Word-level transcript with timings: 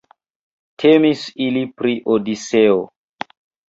Temis 0.85 1.27
ili 1.49 1.63
pri 1.79 1.95
Odiseo. 2.19 2.85